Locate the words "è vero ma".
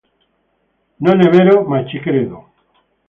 1.21-1.85